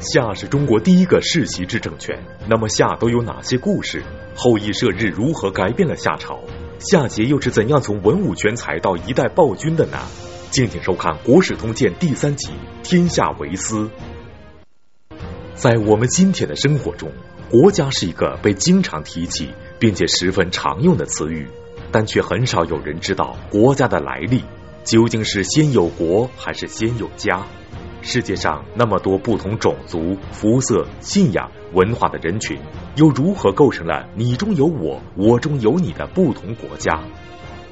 [0.00, 2.18] 夏是中国第一个世袭制政权，
[2.48, 4.02] 那么夏都有哪些故事？
[4.34, 6.40] 后羿射日如何改变了夏朝？
[6.78, 9.98] 夏桀又是怎样从文武全才到一代暴君的呢？
[10.50, 12.48] 敬请收看《国史通鉴》第三集
[12.82, 13.82] 《天下为私》。
[15.54, 17.12] 在我们今天的生活中，
[17.50, 21.46] 国家是一个被经常提起并且十分常用的词语，
[21.92, 24.44] 但却很少有人知道国家的来历，
[24.82, 27.44] 究竟是先有国还是先有家？
[28.02, 32.58] 世界上那么多不同种族、肤色、信仰、文化的人群，
[32.96, 37.00] 又如何构成了你中有我、我中有你的不同国家？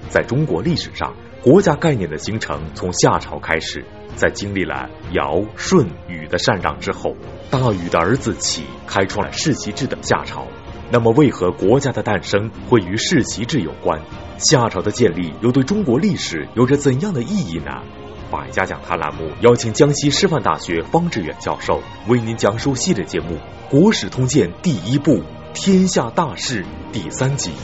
[0.08, 3.84] 在中国历史上，国家概念的形成从夏朝开始，
[4.16, 7.16] 在经历了尧、舜、禹的禅让之后，
[7.50, 10.46] 大禹的儿子启开创了世袭制的夏朝。
[10.90, 14.00] 那么，为何国家的诞生会与世袭制有关？
[14.38, 17.82] 夏朝的建立又对中国历史有着怎样的意义呢？
[18.30, 23.36] 百家讲坛栏目邀请江西师范大学方志远教授为您讲述系列节目
[23.70, 25.12] 《国史通鉴》第一部
[25.54, 26.62] 《天下大事》
[26.92, 27.50] 第三集《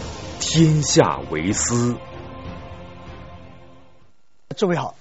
[0.41, 1.93] 天下为私》。
[4.56, 4.95] 诸位好，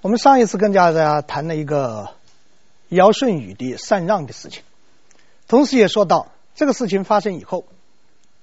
[0.00, 2.08] 我们上一次跟大家谈了一个
[2.88, 4.62] 尧舜禹的禅让的事情，
[5.48, 7.66] 同时也说到这个事情发生以后，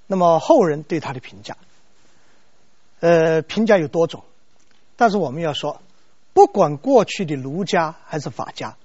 [0.06, 1.56] 那么后人对他的评价，
[3.00, 4.22] 呃，评价有多种，
[4.96, 5.80] 但是我们要说。
[6.38, 8.76] 不管过去的儒家还是法家，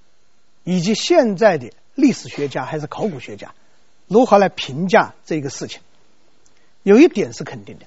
[0.63, 3.53] 以及现在的历史学家还是考古学家，
[4.07, 5.79] 如何来评价这个事情？
[6.81, 7.85] 有一点是肯定的，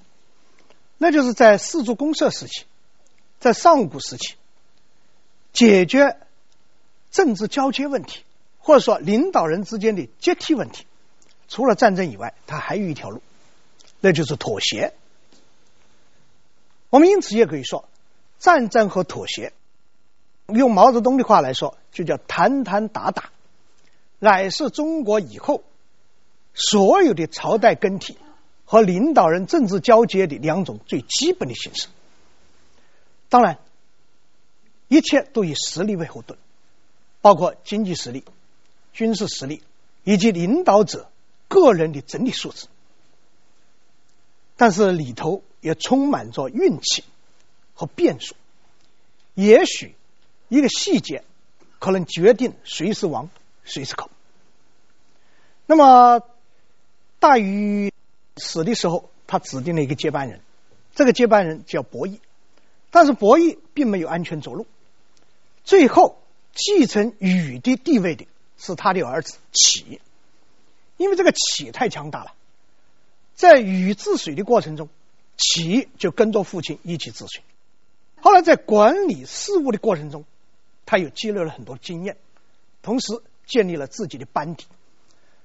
[0.98, 2.64] 那就是在氏族公社时期，
[3.40, 4.36] 在上古时期，
[5.52, 6.16] 解决
[7.10, 8.22] 政治交接问题，
[8.60, 10.86] 或者说领导人之间的接替问题，
[11.48, 13.20] 除了战争以外，它还有一条路，
[13.98, 14.94] 那就是妥协。
[16.88, 17.88] 我们因此也可以说。
[18.38, 19.54] 战争和妥协，
[20.46, 23.30] 用毛泽东的话来说，就叫谈谈打打，
[24.18, 25.64] 乃是中国以后
[26.54, 28.16] 所有的朝代更替
[28.64, 31.88] 和领导人政治交接的两种最基本的形式。
[33.28, 33.58] 当然，
[34.88, 36.38] 一切都以实力为后盾，
[37.20, 38.24] 包括经济实力、
[38.92, 39.62] 军事实力
[40.04, 41.10] 以及领导者
[41.48, 42.66] 个人的整体素质。
[44.56, 47.04] 但是里头也充满着运气。
[47.78, 48.34] 和变数，
[49.34, 49.94] 也许
[50.48, 51.24] 一个细节
[51.78, 53.28] 可能决定谁是王，
[53.64, 54.10] 谁是寇。
[55.66, 56.22] 那么
[57.18, 57.92] 大禹
[58.36, 60.40] 死的时候，他指定了一个接班人，
[60.94, 62.20] 这个接班人叫伯益，
[62.90, 64.66] 但是伯益并没有安全着陆，
[65.64, 66.18] 最后
[66.54, 70.00] 继承禹的地位的是他的儿子启，
[70.96, 72.32] 因为这个启太强大了，
[73.34, 74.88] 在禹治水的过程中，
[75.36, 77.42] 启就跟着父亲一起治水。
[78.20, 80.24] 后来在管理事务的过程中，
[80.86, 82.16] 他又积累了很多经验，
[82.80, 84.64] 同时建立了自己的班底，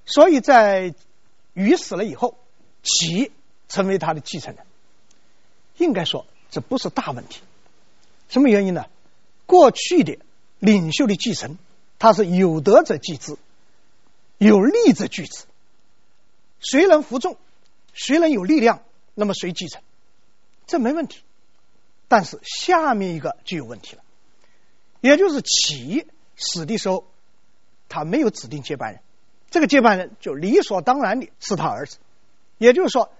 [0.06, 0.94] 所以在
[1.52, 2.38] 禹死了以后，
[2.82, 3.30] 启
[3.68, 4.64] 成为他的继承人。
[5.76, 7.40] 应该说这不是大问题，
[8.28, 8.86] 什么原因呢？
[9.46, 10.18] 过去的
[10.60, 11.58] 领袖的继承，
[11.98, 13.36] 他是有德者继之，
[14.38, 15.44] 有力者据之，
[16.60, 17.36] 谁能服众，
[17.92, 18.82] 谁能有力量，
[19.14, 19.82] 那么谁继承，
[20.66, 21.20] 这没问题。
[22.08, 24.01] 但是下面一个就有问题了，
[25.02, 27.04] 也就是启死的时候，
[27.90, 29.02] 他没有指定接班人，
[29.50, 31.98] 这个接班人就理所当然的是他儿子，
[32.56, 33.10] 也就是说，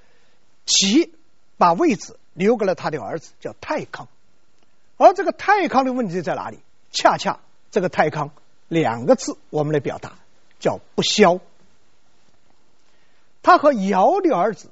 [0.65, 1.12] 启
[1.59, 4.09] 把位置留给了他的儿子叫太康，
[4.97, 6.60] 而这个太康的问题在哪里？
[6.92, 7.41] 恰恰
[7.71, 8.31] 这个太康
[8.69, 10.15] 两个字我们来表达，
[10.60, 11.41] 叫不肖。
[13.42, 14.71] 他和尧的儿子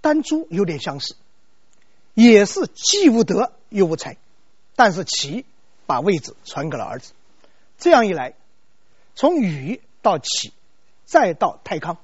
[0.00, 1.16] 丹朱有点相似。
[2.14, 4.16] 也是既无德又无才，
[4.74, 5.44] 但是启
[5.88, 7.14] 把位置传给了儿子，
[7.78, 8.34] 这样一来，
[9.14, 10.52] 从禹到启，
[11.06, 11.96] 再到太康，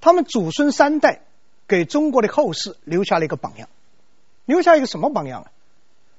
[0.00, 1.20] 他们祖孙三代
[1.68, 3.68] 给中国的后世留下了一个榜样，
[4.46, 5.52] 留下一个什么榜样啊？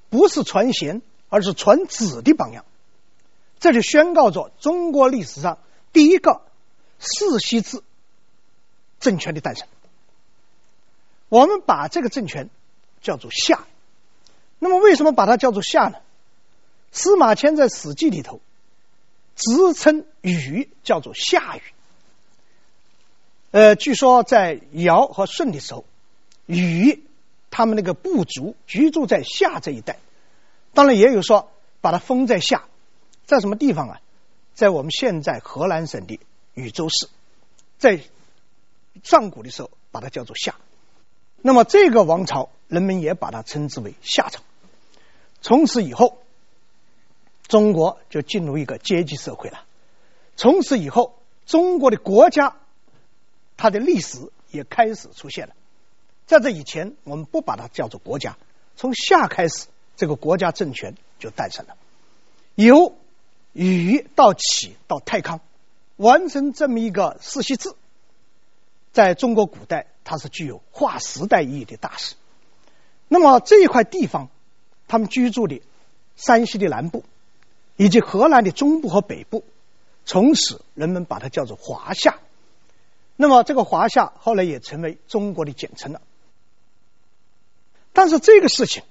[0.10, 2.64] 不是传贤，而是传子的榜样。
[3.60, 5.58] 这就宣告着中国历史上
[5.92, 6.42] 第一个
[7.00, 7.82] 世袭制
[9.00, 9.68] 政权的诞生。
[11.30, 12.50] 我们把这个政权。
[13.04, 13.66] 叫做夏，
[14.60, 15.98] 那么为什么把它叫做夏呢？
[16.94, 18.40] 司马迁在《史记》里头
[19.36, 21.62] 直称禹叫做夏禹。
[23.50, 25.86] 呃，据说在尧和舜的时候，
[26.46, 27.04] 禹
[27.50, 29.98] 他们那个部族居住在夏这一带，
[30.74, 31.52] 当然也有说
[31.82, 32.66] 把它封在夏，
[33.26, 34.00] 在什么地方啊？
[34.54, 36.20] 在我们现在河南省的
[36.54, 37.10] 禹州市，
[37.80, 38.00] 在
[39.04, 40.56] 上古的时候把它叫做夏。
[41.42, 44.42] 那么这个王朝，人们也把它称之为夏朝。
[45.42, 46.23] 从此以后，
[47.54, 49.64] 中国就进入一个阶级社会了。
[50.36, 52.56] 从此以后，中国的国家
[53.58, 55.54] 它的历史也开始出现了。
[56.26, 58.38] 在这以前，我们不把它叫做国家。
[58.76, 61.78] 从夏开始，这个国家政权就诞生了。
[62.56, 62.96] 由
[63.52, 65.40] 禹到启到太康，
[65.96, 67.76] 完成这么一个世袭制，
[68.94, 72.16] 在中国古代，它是具有划时代意义的大事。
[73.10, 74.30] 那么这一块地方，
[74.88, 75.62] 他们居住的
[76.16, 77.06] 山西的南部，
[77.76, 79.44] 以及河南的中部和北部，
[80.06, 82.20] 从此人们把它叫做华夏。
[83.16, 86.02] 那么这个华夏后来也成为中国的简称了。
[87.94, 88.84] 但是这个事情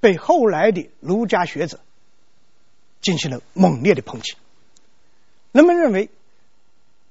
[0.00, 1.80] 被后来的儒家学者
[3.00, 4.36] 进行了猛烈的抨击。
[5.50, 6.10] 人们认为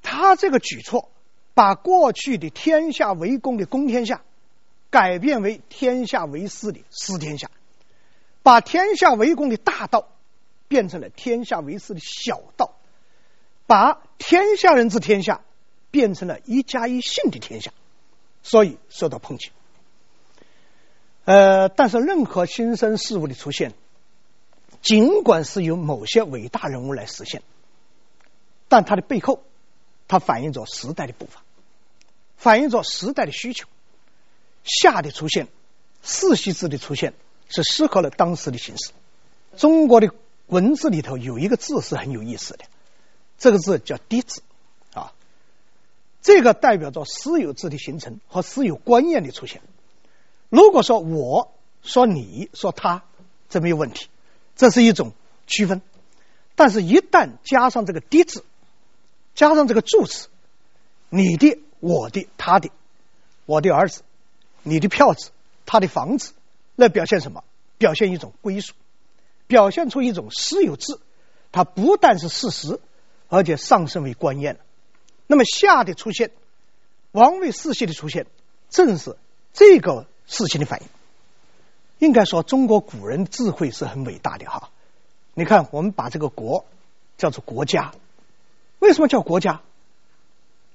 [0.02, 1.10] 他这个举措
[1.54, 4.22] 把过去的天下为公的公天下
[4.90, 7.52] 改变为天下为私的私天下，
[8.42, 10.08] 把天下为公的大道
[10.74, 12.74] 变成了天下为私的小道，
[13.68, 15.42] 把天下人之天下
[15.92, 17.72] 变成了一家一姓的天下，
[18.42, 19.52] 所以受到抨击。
[21.26, 23.76] 呃，但是任何新生事物的出现，
[24.82, 27.44] 尽管是由某些伟大人物来实现，
[28.68, 29.44] 但它的背后，
[30.08, 31.44] 它反映着时代的步伐，
[32.36, 33.68] 反映着时代的需求。
[34.64, 35.50] 夏的出现，
[36.02, 37.14] 世袭制的出现，
[37.48, 38.92] 是适合了当时的形势。
[39.56, 40.12] 中国的
[40.48, 42.66] 文字里头有一个字是很有意思的，
[43.38, 44.42] 这个字叫“嫡”字
[44.94, 45.14] 啊，
[46.22, 49.62] 这个代表着私有制的形成和私有观念的出现。
[50.50, 51.52] 如果说我
[51.82, 53.04] 说你说他，
[53.50, 54.08] 这没有问题，
[54.56, 55.14] 这是一种
[55.48, 55.82] 区分。
[56.56, 58.46] 但是，一旦加上这个“嫡”字，
[59.34, 60.28] 加上这个助词，
[61.10, 62.70] 你的、我的、他的，
[63.48, 64.04] 我的儿子，
[64.62, 65.32] 你的票子，
[65.66, 66.34] 他的房子，
[66.76, 67.44] 那表现什么？
[67.80, 68.76] 表现一种归属，
[69.48, 71.00] 表现出一种私有制。
[71.52, 72.80] 它不但是事实，
[73.28, 74.60] 而且上升为观念了。
[75.28, 76.32] 那么，夏的出现，
[77.12, 78.28] 王位世袭的出现，
[78.70, 79.18] 正是
[79.54, 80.08] 这个。
[80.26, 80.88] 事情的反应，
[82.00, 84.72] 应该说中国古人智慧是很伟大的哈。
[85.34, 86.66] 你看，我们把这个国
[87.18, 87.94] 叫做国家，
[88.80, 89.62] 为什么叫国家？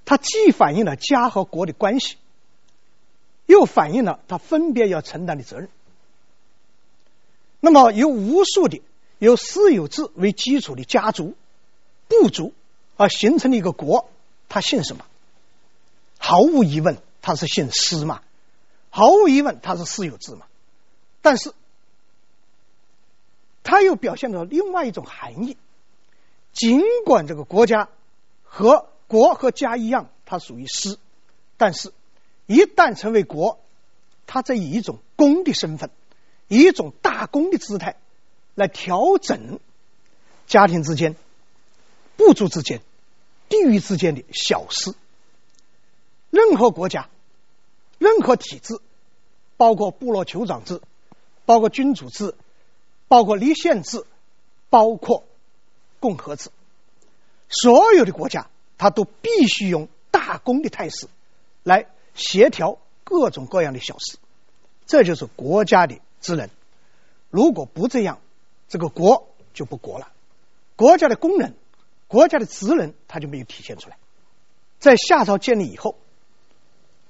[0.04, 2.18] 它既反映了家和国的关系，
[3.46, 5.70] 又反映了它分别要承担的责任。
[7.60, 8.82] 那么，由无数的
[9.18, 11.34] 由私有制为基础的家族、
[12.06, 12.54] 部族
[12.96, 14.08] 而形成了一个国，
[14.48, 15.04] 它姓什么？
[16.18, 18.22] 毫无疑问，它是姓私嘛。
[18.90, 20.46] 毫无疑问，它是私有制嘛，
[21.20, 21.52] 但是
[23.62, 25.56] 它又表现了另外一种含义。
[26.52, 27.88] 尽管这个国家
[28.42, 30.98] 和国和家一样，它属于私，
[31.56, 31.92] 但是
[32.46, 33.60] 一旦成为国，
[34.26, 35.90] 它则以一种公的身份，
[36.48, 37.96] 以一种大公的姿态
[38.54, 39.60] 来调整
[40.46, 41.14] 家庭之间、
[42.16, 42.82] 部族之间、
[43.48, 44.94] 地域之间的小事。
[46.30, 47.08] 任何国家。
[48.00, 48.78] 任何体制，
[49.56, 50.80] 包括部落酋长制，
[51.46, 52.36] 包括君主制，
[53.08, 54.06] 包括立宪制，
[54.70, 55.24] 包括
[55.98, 56.50] 共和制，
[57.48, 61.08] 所有的国家，它都必须用大公的态势
[61.64, 64.18] 来协调各种各样的小事，
[64.86, 66.48] 这就是国家的职能。
[67.30, 68.20] 如果不这样，
[68.68, 70.12] 这个国就不国了。
[70.76, 71.54] 国家的功能，
[72.06, 73.96] 国家的职能，它就没有体现出来。
[74.78, 75.96] 在夏朝建立以后。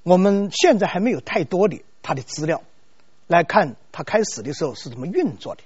[0.04, 2.62] 我们现在还没有太多的他的资料
[3.26, 5.62] 来看他开始的时候是怎么运作的，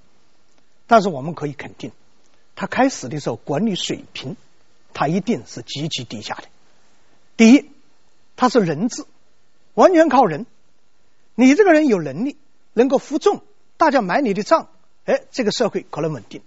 [0.88, 1.92] 但是我们可以肯定，
[2.56, 4.37] 他开始的时候管理水平，
[4.94, 6.44] 他一定是极其低下的。
[7.37, 7.70] 第一，
[8.34, 9.04] 他是人治，
[9.75, 10.44] 完全靠人，
[11.37, 12.37] 你这个人有能力，
[12.73, 13.43] 能够服众，
[13.76, 14.69] 大家买你的账，
[15.05, 16.43] 哎，这个社会可能稳定。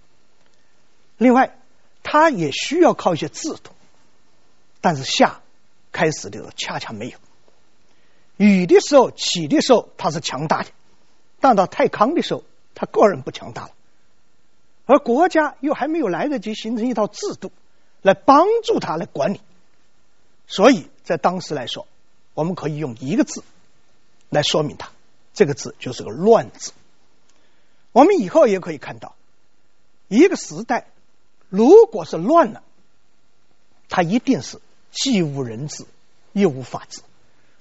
[1.18, 1.56] 另外，
[2.02, 3.70] 他也需要靠一些制度，
[4.80, 5.40] 但是夏
[5.92, 7.18] 开始的时候恰恰没有。
[8.36, 10.70] 禹的时候，启的时候，他是强大的；
[11.40, 13.70] 但到太康的时候，他个人不强大了，
[14.84, 17.50] 而国家又还没有来得及形成一套制度
[18.02, 19.40] 来帮助他来管理，
[20.46, 21.86] 所以在当时来说，
[22.34, 23.42] 我们可以用一个字
[24.28, 24.90] 来说明他，
[25.36, 26.72] 这个字就是个乱字。
[27.92, 29.14] 我们以后也可以看到，
[30.08, 30.88] 一个时代
[31.50, 32.62] 如果是乱了，
[33.90, 35.84] 它一定是既无人治
[36.32, 37.02] 又无法治。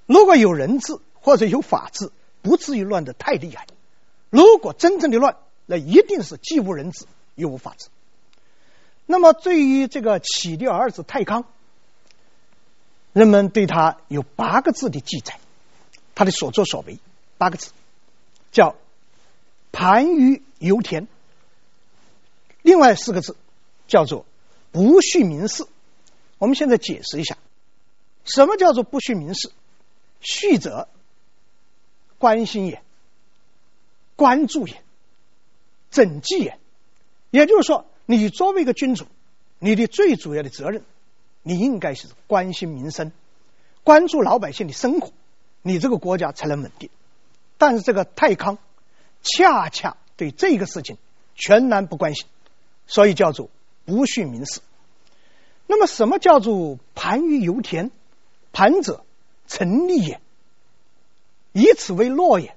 [0.06, 3.68] 如果有人治或者有法治，不至于乱的太厉害。
[4.30, 7.06] 如果真正的乱，那一定是既无人治
[7.36, 7.90] 又无法治。
[9.06, 11.46] 那么，对于这个启的儿子太康，
[13.12, 15.40] 人们对他有八个字的记载，
[16.16, 17.00] 他的所作所为
[17.38, 17.72] 八个字，
[18.52, 18.76] 叫
[19.72, 21.08] “盘盂油田”。
[22.62, 23.36] 另外四个字
[23.88, 24.26] 叫做
[24.72, 25.68] “不恤民事”，
[26.40, 27.38] 我们现在解释一下，
[28.24, 29.52] 什么叫做不恤民事？
[30.22, 30.88] 恤者
[32.18, 32.82] 关心也，
[34.16, 34.82] 关注也，
[35.92, 36.58] 整济也。
[37.30, 39.06] 也就是说，你作为一个君主，
[39.60, 40.84] 你的最主要的责任，
[41.44, 43.12] 你应该是关心民生，
[43.84, 45.12] 关注老百姓的生活，
[45.62, 46.90] 你这个国家才能稳定。
[47.58, 48.58] 但是这个泰康
[49.22, 50.98] 恰恰对这个事情
[51.36, 52.26] 全然不关心，
[52.88, 53.50] 所以叫做
[53.86, 54.62] 不恤民事。
[55.68, 57.92] 那么，什么叫做盘于油田？
[58.54, 59.04] 盘者，
[59.48, 60.22] 成立也，
[61.52, 62.56] 以此为乐也。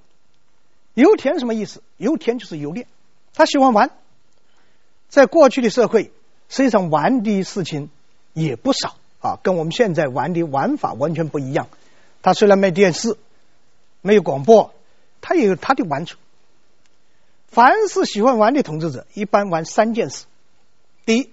[0.93, 1.83] 油田什么意思？
[1.97, 2.87] 油田就是游猎，
[3.33, 3.91] 他喜欢玩。
[5.09, 6.13] 在过去的社会，
[6.49, 7.89] 实际上玩的事情
[8.33, 11.67] 也不少啊，跟我们现在玩的玩法完全不一样。
[12.21, 13.17] 他虽然没电视，
[14.01, 14.73] 没有广播，
[15.29, 16.17] 他也有他的玩处。
[17.49, 20.25] 凡是喜欢玩的统治者，一般玩三件事：
[21.05, 21.29] 第一，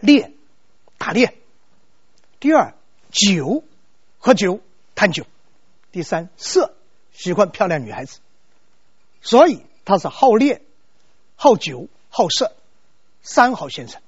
[0.00, 0.32] 猎。
[0.98, 1.36] 打猎，
[2.40, 2.74] 第二
[3.10, 3.62] 酒，
[4.18, 4.60] 喝酒
[4.94, 5.26] 贪酒，
[5.92, 6.74] 第三色，
[7.12, 8.20] 喜欢漂亮女孩子，
[9.20, 10.62] 所以他是好猎、
[11.36, 12.54] 好酒、好色，
[13.22, 14.00] 三好先生。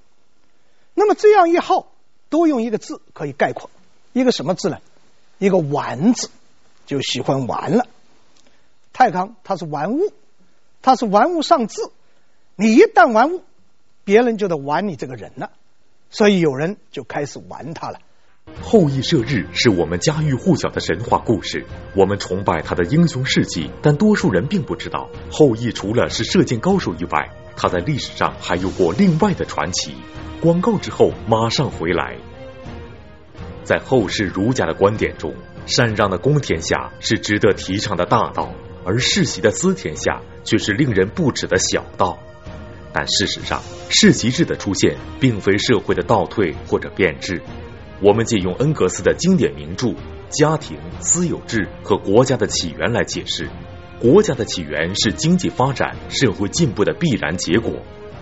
[0.95, 1.88] 那么这样一好，
[2.30, 3.71] 多用一个字可以概括，
[4.12, 4.80] 一个什么字呢？
[5.38, 6.30] 一个玩字，
[6.87, 7.87] 就喜欢玩了。
[8.97, 10.11] 太康他是玩物，
[10.81, 11.83] 他是玩物丧志，
[12.55, 13.43] 你一旦玩物，
[14.05, 15.50] 别人就得玩你这个人了。
[16.09, 17.99] 所以有人就开始玩他了。
[18.62, 29.95] 后羿射日是我们家喻户晓的神话故事，我们崇拜他的英雄事迹，但多数人并不知道，后羿除了是射箭高手以外，他在历史上还有过另外的传奇。
[30.41, 32.17] 广告之后马上回来。
[33.62, 35.35] 在后世儒家的观点中，
[35.67, 38.55] 禅让的公天下是值得提倡的大道，
[38.87, 42.19] 而世袭的私天下却是令人不齿的小道。
[42.93, 47.43] 但事实上，世袭制的出现并非社会的倒退或者变质。
[48.00, 49.88] 我们借用恩格斯的经典名著
[50.31, 53.49] 《家庭、私有制和国家的起源》来解释：
[54.00, 57.73] 国家的起源是经济发展、社会进步的必然结果。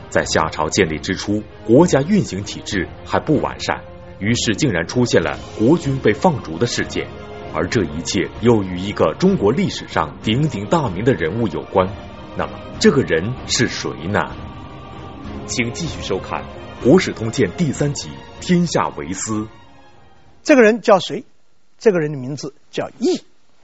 [0.08, 3.82] 在夏朝建立之初，国家运行体制还不完善，
[4.18, 7.06] 于是竟然出现了国君被放逐的事件。
[7.54, 11.88] 而这一切又与一个中国历史上鼎鼎大名的人物有关。
[12.36, 14.20] 那么，这个人是谁呢？
[15.46, 16.42] 请继续收看
[16.82, 18.08] 《国史通鉴》第三集
[18.44, 19.42] 《天下为私》。
[20.42, 21.24] 这个人叫谁？
[21.78, 23.22] 这个人的名字叫羿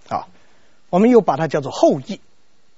[0.09, 0.29] 啊，
[0.89, 2.21] 我们又把他叫做后羿，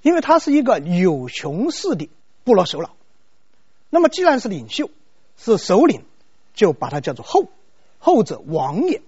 [0.00, 2.08] 因为他是一个有穷氏的
[2.42, 2.90] 部落首脑。
[3.90, 4.88] 那么既然是领袖，
[5.36, 6.04] 是首领，
[6.54, 7.48] 就把他叫做后。
[7.98, 9.02] 后者王也，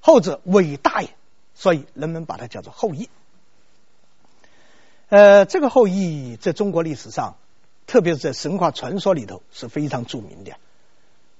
[0.00, 1.10] 后者伟大也，
[1.60, 3.10] 所以人们把它叫做后羿。
[5.10, 7.36] 呃，这个后羿在中国历史上。
[7.86, 10.52] 特别是在神话传说里头是非常著名的，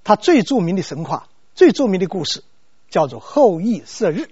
[0.02, 2.42] 他最著名的神话、最著名的故事
[2.88, 4.30] 叫做后羿射日。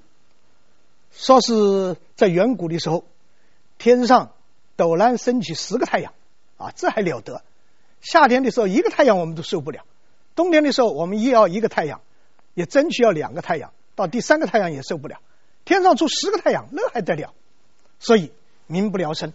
[1.12, 3.04] 说是在远古的时候，
[3.78, 4.32] 天上
[4.76, 6.12] 陡然升起十个太阳，
[6.56, 7.44] 啊，这还了得！
[8.00, 9.84] 夏天的时候一个太阳我们都受不了，
[10.34, 12.00] 冬天的时候我们也要一个太阳，
[12.54, 15.20] 也争取要两个太阳，到第三个太阳也受不了。
[15.68, 17.32] 天上出十个太阳，那还得了？
[18.00, 18.32] 所以
[18.66, 19.32] 民不聊生，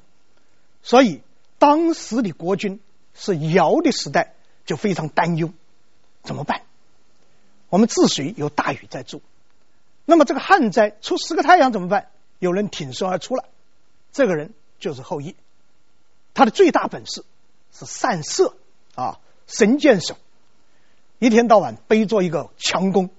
[0.82, 1.22] 所以。
[1.60, 2.82] 当时的国君
[3.14, 4.34] 是尧的时代，
[4.66, 5.54] 就非常担忧，
[6.22, 6.64] 怎么办？
[7.70, 9.22] 我们治水有大禹在做，
[10.04, 12.10] 那么这个旱灾出十个太阳怎么办？
[12.38, 13.46] 有人挺身而出了，
[14.12, 15.38] 这个人就是后羿，
[16.34, 17.24] 他的最大本事
[17.72, 18.58] 是善射
[18.96, 20.18] 啊，神箭手，
[21.18, 23.10] 一天到晚背着一个强弓，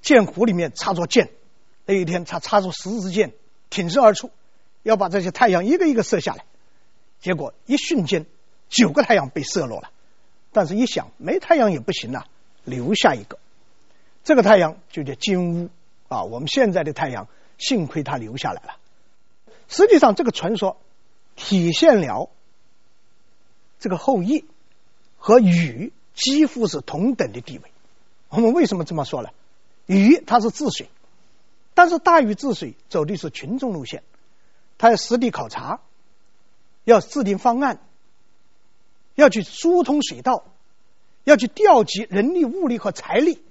[0.00, 1.32] 箭壶里面插着箭，
[1.90, 3.32] 那一天他插出十支箭，
[3.68, 4.30] 挺身而出，
[4.84, 6.44] 要把这些太阳一个一个射下来。
[7.20, 8.26] 结果一瞬间，
[8.68, 9.90] 九个太阳被射落了。
[10.52, 12.28] 但是，一想没太阳也不行了，
[12.62, 13.40] 留下一个，
[14.22, 15.70] 这个太阳就叫金乌
[16.06, 16.22] 啊。
[16.22, 17.26] 我们现在的太阳，
[17.58, 18.76] 幸亏它留下来了。
[19.66, 20.76] 实际上，这个传说
[21.34, 22.30] 体现了
[23.80, 24.44] 这个后羿
[25.18, 27.64] 和禹几乎是同等的地位。
[28.28, 29.30] 我们为什么这么说呢？
[29.86, 30.88] 禹他是治水，
[31.80, 34.02] 但是大禹治水走的是群众路线，
[34.76, 35.80] 他要实地考察。
[36.84, 37.80] 要制定方案，
[39.14, 40.44] 要去疏通水道，
[41.24, 43.42] 要去调集人力、物力和财力，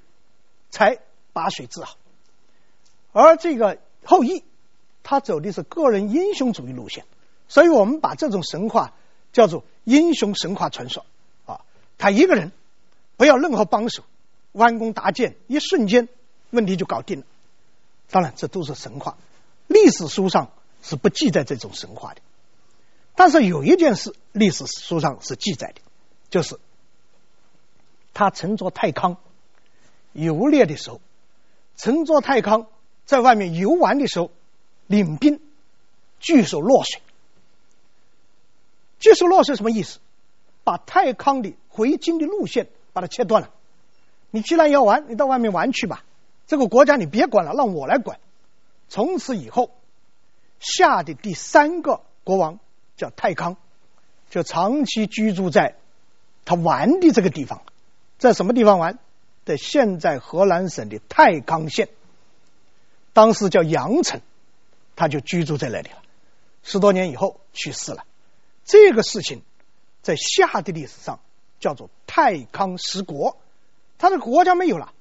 [0.69, 1.00] 才
[1.33, 1.98] 把水治好。
[3.13, 4.43] 而这个后羿，
[5.01, 7.05] 他走的是个人英雄主义路线，
[7.48, 8.93] 所以我们把这种神话
[9.33, 11.03] 叫做英雄神话传说
[11.48, 11.62] 啊。
[11.98, 12.51] 他一个人
[13.17, 14.03] 不要任何帮手，
[14.51, 16.07] 弯弓搭箭，一瞬间
[16.51, 17.25] 问题就搞定了。
[18.12, 19.18] 当然，这都是神话，
[19.68, 20.51] 历史书上
[20.82, 22.22] 是不记载这种神话的。
[23.16, 25.82] 但是有一件事，历史书上是记载的，
[26.30, 26.60] 就是
[28.13, 29.18] 他乘坐太康，
[30.13, 31.01] 游猎的时候，
[31.78, 32.68] 乘坐太康
[33.06, 34.32] 在外面游玩的时候，
[34.88, 35.39] 领兵
[36.20, 37.01] 据守洛水。
[39.00, 40.00] 据守洛水什么意思？
[40.63, 43.50] 把太康的回京的路线把它切断了。
[44.32, 46.04] 你既然要玩，你到外面玩去吧。
[46.50, 48.20] 这个国家你别管了，让我来管。
[48.89, 49.70] 从此以后，
[50.60, 52.58] 夏的第三个国王
[52.98, 53.56] 叫太康，
[54.32, 55.75] 就长期居住在
[56.46, 57.62] 他玩的这个地方，
[58.18, 58.98] 在什么地方玩？
[59.46, 61.88] 在现在河南省的太康县，
[63.13, 64.20] 当时叫阳城，
[64.96, 65.98] 他就居住在那里了。
[66.63, 68.06] 十多年以后去世了。
[68.65, 69.44] 这个事情
[70.01, 71.20] 在夏的历史上
[71.60, 73.38] 叫做太康失国，
[74.00, 74.94] 他的国家没有了。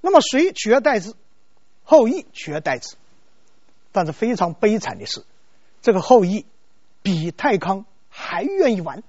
[0.00, 1.14] 那么谁取而代之？
[1.84, 2.96] 后羿取而代之。
[3.90, 5.24] 但是非常悲惨的是，
[5.82, 6.44] 这个后羿
[7.02, 9.02] 比太康还愿意玩，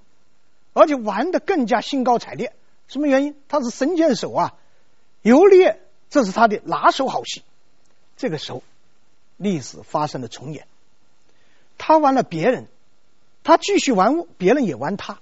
[0.73, 2.53] 而且玩的更加兴高采烈。
[2.87, 3.35] 什么原因？
[3.47, 4.55] 他是神箭手啊，
[5.21, 5.79] 游猎
[6.09, 7.43] 这是他的拿手好戏。
[8.17, 8.63] 这个时候，
[9.37, 10.65] 历史发生了重演。
[11.77, 12.67] 他玩了别人，
[13.43, 15.19] 他继续玩，别人也玩他。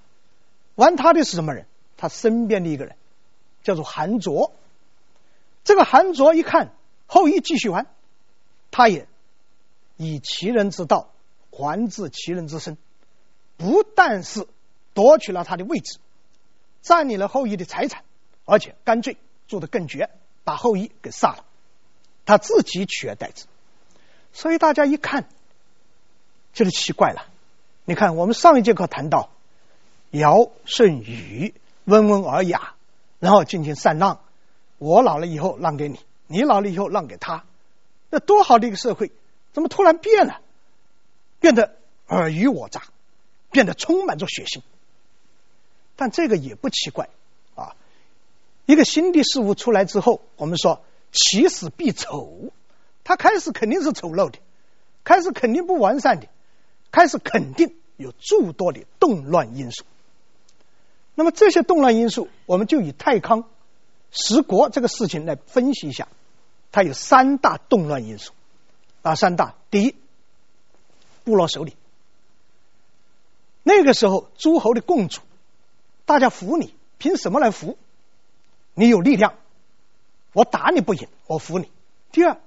[0.76, 1.66] 玩他的是什么人？
[1.96, 2.94] 他身边的一个人，
[3.64, 4.52] 叫做韩卓。
[5.68, 6.72] 这个韩卓一看
[7.06, 7.88] 后羿继续玩，
[8.70, 9.06] 他也。
[9.98, 11.10] 以其人之道
[11.50, 12.78] 还治其人之身，
[13.58, 14.48] 不但是
[14.94, 15.98] 夺取了他的位置，
[16.80, 18.02] 占领了后羿的财产，
[18.46, 20.08] 而且干脆做得更绝，
[20.42, 21.44] 把后羿给杀了，
[22.24, 23.44] 他自己取而代之。
[24.32, 25.28] 所以大家一看，
[26.54, 27.26] 就是奇怪了。
[27.84, 29.28] 你看，我们上一节课谈到
[30.12, 31.52] 尧舜禹
[31.84, 32.72] 温文尔雅，
[33.18, 34.20] 然后进行禅让，
[34.78, 37.44] 我老了以后让给你，你老了以后让给他，
[38.10, 39.10] 那多好的一个社会！
[39.52, 40.40] 怎么突然变了？
[41.40, 42.82] 变得尔虞我诈，
[43.50, 44.62] 变得充满着血腥。
[45.96, 47.08] 但这个也不奇怪
[47.56, 47.74] 啊！
[48.66, 52.52] 一个新的事物出来之后，我们说起始必丑，
[53.02, 54.38] 它开始肯定是丑陋的，
[55.02, 56.28] 开始肯定不完善的，
[56.92, 59.84] 开始肯定有诸多的动乱因素。
[61.16, 63.48] 那么这些动乱因素，我们就以太康
[64.10, 66.08] 十国这个事情来分析一下，
[66.72, 68.32] 它有三大动乱因素。
[69.02, 69.54] 哪三大？
[69.70, 69.94] 第一，
[71.24, 71.74] 部落首领。
[73.62, 75.20] 那个时候，诸侯的共主，
[76.04, 77.78] 大家服你，凭什么来服？
[78.74, 79.34] 你有力量，
[80.32, 81.70] 我打你不赢，我服你。
[82.12, 82.38] 第二，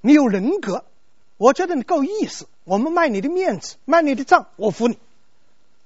[0.00, 0.84] 你有人格，
[1.36, 4.98] 我觉得你够意思，我们卖你的面子，卖你的账，我服你。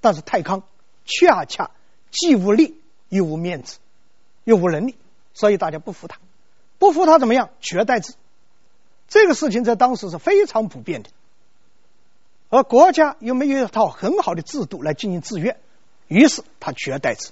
[0.00, 0.62] 但是太康
[1.04, 1.72] 恰恰
[2.10, 3.78] 既无力又无面子，
[4.50, 4.96] 又无能力，
[5.32, 6.18] 所以大家不服他，
[6.80, 7.50] 不服他怎么样？
[7.60, 8.14] 取而代之。
[9.06, 11.10] 这个事情在当时是非常普遍的，
[12.48, 15.56] 而国家又没有一套很好的制度来进行制约，
[16.08, 17.30] 于是他取而代之，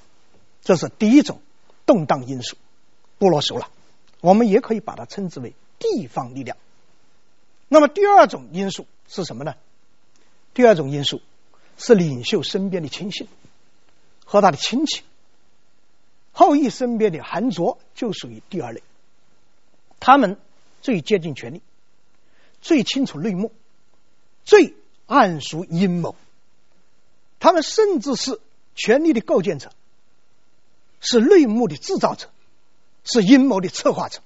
[0.62, 1.40] 这是第一种
[1.86, 2.56] 动荡因素。
[3.18, 3.68] 部落首了，
[4.20, 6.56] 我们也可以把它称之为地方力量。
[7.66, 9.56] 那么第二种因素是什么呢？
[10.54, 11.20] 第二种因素
[11.78, 13.26] 是领袖身边的亲信
[14.24, 15.02] 和他的亲戚。
[16.32, 18.82] 后羿身边的韩卓就属于第二类，
[20.00, 20.38] 他们
[20.82, 21.62] 最接近权力。
[22.60, 23.52] 最清楚内幕，
[24.44, 24.74] 最
[25.06, 26.16] 暗熟阴谋，
[27.38, 28.40] 他们甚至是
[28.74, 29.70] 权力的构建者，
[31.00, 32.28] 是内幕的制造者，
[33.04, 34.20] 是阴谋的策划者。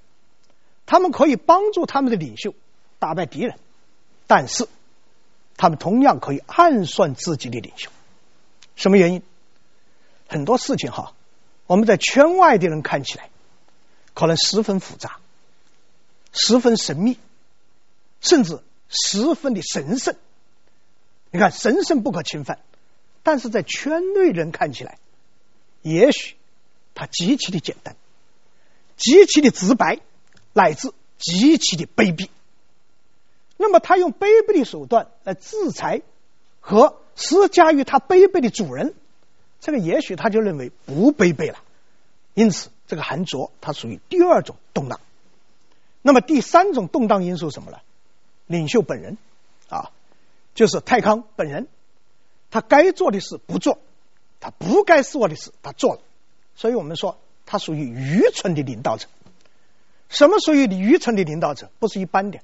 [0.87, 2.55] 他们可以帮助他们的领袖
[2.99, 3.59] 打败敌人，
[4.27, 4.67] 但是
[5.59, 7.91] 他们同样可以暗算自己的领袖。
[8.77, 9.23] 什么原因？
[10.27, 11.13] 很多事情哈，
[11.67, 13.31] 我们在圈外的人看起来
[14.15, 15.19] 可能十分复杂，
[16.33, 17.19] 十分神秘。
[18.25, 20.15] 甚至十分的神圣，
[21.33, 22.61] 你看神圣不可侵犯，
[23.25, 24.97] 但是在圈内人看起来，
[25.83, 26.37] 也许
[26.95, 27.97] 他极其的简单，
[28.97, 29.99] 极其的直白，
[30.53, 32.29] 乃至极其的卑鄙。
[33.57, 36.03] 那么他用卑鄙的手段来制裁
[36.61, 38.95] 和施加于他卑鄙的主人，
[39.63, 41.59] 这个也许他就认为不卑鄙了。
[42.35, 45.01] 因此，这个韩卓他属于第二种动荡。
[46.03, 47.79] 那么第三种动荡因素什么呢？
[48.47, 49.17] 领袖本人
[49.69, 49.93] 啊，
[50.55, 51.69] 就是太康本人，
[52.51, 53.79] 他该做的事不做，
[54.41, 56.01] 他不该做的事他做了，
[56.57, 59.07] 所以我们说他属于愚蠢的领导者。
[60.09, 61.71] 什么属于愚蠢的领导者？
[61.79, 62.41] 不是一般的，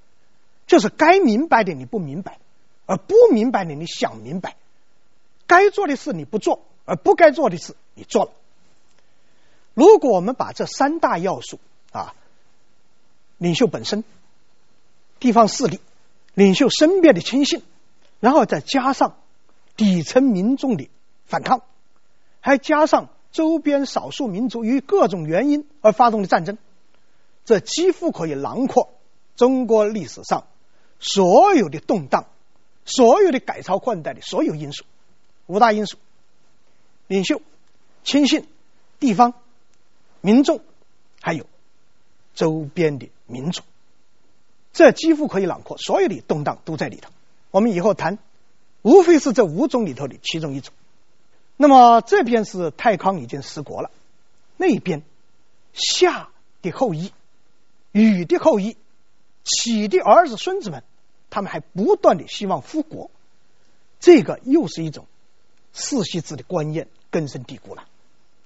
[0.69, 2.39] 就是该明白的你不明白，
[2.87, 4.57] 而不明白的你想明白，
[5.47, 8.31] 该做的事你不做，而不该做的事你做了。
[9.75, 11.61] 如果我们把这三大要素
[11.93, 12.15] 啊，
[13.37, 14.03] 领袖本身、
[15.21, 15.81] 地方势力。
[16.35, 17.63] 领袖身边的亲信，
[18.21, 19.17] 然后再加上
[19.77, 20.89] 底层民众的
[21.27, 21.63] 反抗，
[22.39, 26.57] 还加上周边少数民族与各种原因而发动的战争，
[27.45, 28.91] 这几乎可以囊括
[29.35, 30.47] 中国历史上
[31.01, 32.27] 所有的动荡、
[32.85, 34.85] 所有的改朝换代的所有因素。
[35.47, 35.97] 五大因素：
[37.09, 37.43] 领袖、
[38.05, 38.47] 亲信、
[39.01, 39.35] 地方、
[40.21, 40.61] 民众，
[41.21, 41.47] 还有
[42.35, 43.63] 周边的民族。
[44.73, 47.11] 这几乎可以囊括所有的动荡都在里头。
[47.51, 48.19] 我们以后谈，
[48.83, 50.73] 无非是这五种里头的其中一种。
[51.57, 53.91] 那么这边是太康已经失国了，
[54.57, 55.03] 那边
[55.73, 56.29] 夏
[56.63, 57.13] 的后裔。
[57.91, 58.77] 禹的后裔，
[59.43, 60.85] 启的儿子孙子们，
[61.31, 63.11] 他们还不断的希望复国，
[63.99, 65.07] 这个又是一种
[65.73, 67.85] 世袭制的观念根深蒂固了。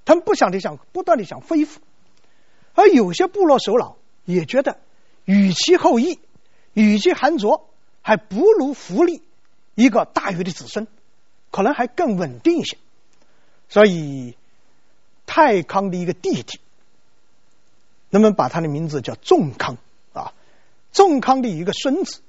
[0.05, 1.81] 他们不想的想不断的想恢复，
[2.75, 4.79] 而有些部落首脑也觉得
[5.25, 6.18] 与其后裔，
[6.72, 7.68] 与其韩卓
[8.01, 9.22] 还不如扶立
[9.75, 10.87] 一个大禹的子孙，
[11.51, 12.79] 可能还更稳定一些。
[13.68, 14.37] 所以
[15.25, 16.61] 太康的一个弟弟。
[18.11, 19.79] 人们把他的名字叫仲康
[20.12, 20.35] 啊，
[20.92, 22.20] 仲康的一个孙子，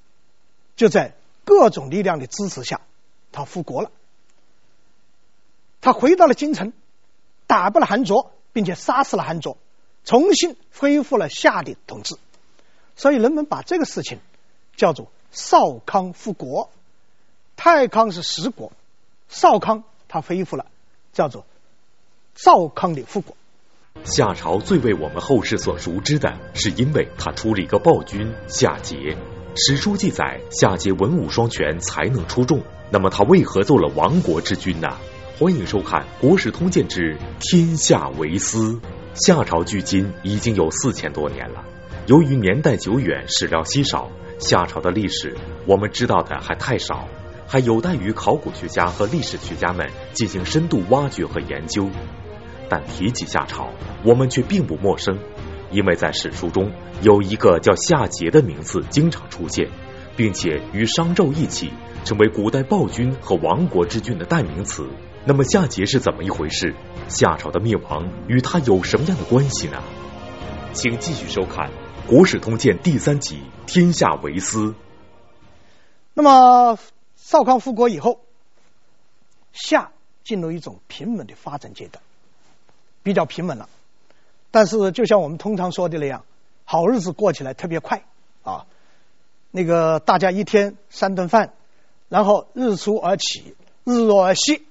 [0.77, 2.79] 就在各种力量的支持下，
[3.33, 3.91] 他复国了。
[5.83, 6.71] 他回到了京城，
[7.45, 9.57] 打败了韩卓，并且杀死了韩卓，
[10.05, 12.15] 重新恢复了夏的统治。
[12.95, 14.19] 所以人们把这个事情
[14.77, 16.69] 叫做少康复国。
[17.57, 18.71] 太康是失国，
[19.27, 20.67] 少康他恢复了，
[21.11, 21.45] 叫做
[22.33, 23.35] 少康的复国。
[24.05, 29.17] 夏朝最为我们后世所熟知的是，因为他出了一个暴君夏桀。
[29.57, 32.61] 史书记载，夏桀文武双全，才能出众。
[32.89, 34.97] 那么他为何做了亡国之君呢？
[35.39, 38.73] 欢迎收看《国史通鉴之天下为私》。
[39.15, 41.65] 夏朝距今已经有四千多年了。
[42.05, 47.07] 由于年代久远，史料稀少，夏朝的历史我们知道的还太少，
[47.47, 51.89] 还有待于考古学家和历史学家们进行深度挖掘和研究。
[52.69, 53.71] 但提起夏朝，
[54.03, 55.17] 我们却并不陌生，
[55.71, 59.67] 因为在史书中有一个叫夏桀的名字经常出现，
[60.15, 61.71] 并且与商纣一起
[62.05, 64.87] 成为古代暴君和亡国之君的代名词。
[65.25, 66.75] 那么夏桀是怎么一回事？
[67.07, 69.81] 夏朝的灭亡与他有什么样的关系呢？
[70.73, 71.69] 请继续收看
[72.09, 74.71] 《国史通鉴》第三集《天下为私》。
[76.13, 76.77] 那么
[77.15, 78.19] 少康复国以后，
[79.53, 79.91] 夏
[80.25, 82.03] 进入一种平稳的发展阶段。
[83.01, 83.69] 比较平稳了，
[84.51, 86.25] 但是就像我们通常说的那样，
[86.65, 88.03] 好日子过起来特别快
[88.43, 88.65] 啊。
[89.51, 91.53] 那个大家一天三顿饭，
[92.09, 93.55] 然后日出而起，
[93.85, 94.65] 日落而息，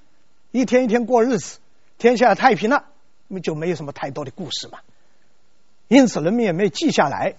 [0.53, 1.57] 一天一天过日子，
[1.97, 2.85] 天下太平了，
[3.27, 4.79] 那么就没有什么太多的故事嘛。
[5.87, 7.35] 因此人们也没有记下来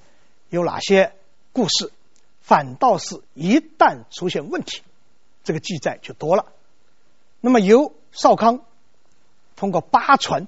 [0.51, 1.15] 有哪些
[1.53, 1.93] 故事，
[2.41, 4.83] 反倒是一旦出现问题，
[5.45, 6.47] 这个记载就多了。
[7.41, 8.61] 那么由少康
[9.57, 10.47] 通过八传。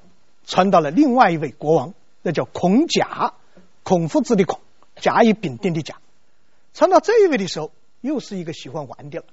[0.48, 3.34] 传到了另外一位国王，那叫孔甲，
[3.82, 4.60] 孔夫子的孔，
[4.94, 5.96] 甲乙丙丁的甲。
[6.72, 9.24] 传到这一位的时候，又是一个喜欢玩的了，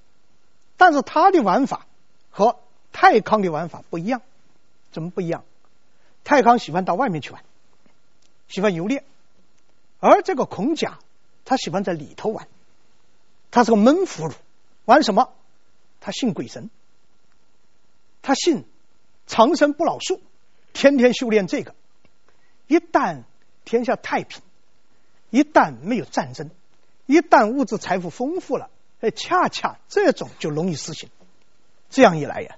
[0.76, 1.86] 但是他的玩法
[2.32, 2.58] 和
[2.94, 4.22] 太康的玩法不一样。
[4.94, 5.44] 怎么不一样？
[6.24, 7.44] 太康喜欢到外面去玩，
[8.48, 9.04] 喜欢游猎，
[10.00, 11.00] 而这个孔甲
[11.44, 12.48] 他喜欢在里头玩。
[13.52, 14.34] 他是个闷葫芦，
[14.86, 15.34] 玩什么？
[16.00, 16.70] 他信鬼神，
[18.22, 18.64] 他信
[19.28, 20.22] 长生不老术。
[20.74, 21.76] 天天修炼这个，
[22.68, 23.24] 一旦
[23.64, 24.42] 天下太平，
[25.30, 26.50] 一旦没有战争，
[27.06, 28.70] 一旦物质财富丰富了，
[29.02, 31.10] 哎，恰恰这种就容易实行。
[31.90, 32.58] 这样一来呀，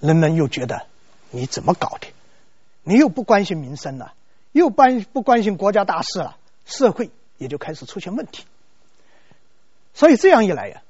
[0.00, 0.86] 人们又觉得
[1.30, 2.08] 你怎么搞的？
[2.82, 4.14] 你又不关心民生了，
[4.52, 8.44] 又关不关心国家大事了，社会也就开始出现问题。
[9.92, 10.82] 所以这样一来呀，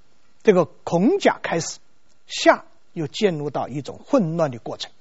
[0.44, 1.78] 这个孔甲开始，
[2.26, 4.92] 夏又进入到一种混乱的过程。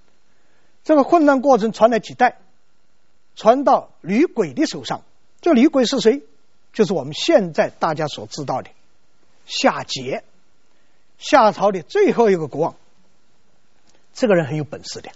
[0.83, 2.39] 这个混乱过程传了几代，
[3.35, 5.03] 传到吕轨的手上。
[5.41, 6.23] 这吕轨是谁？
[6.73, 8.71] 就是我们现在大家所知道的
[9.45, 10.23] 夏桀，
[11.19, 12.75] 夏朝的最后一个国王。
[14.19, 15.11] 这个人很有本事的，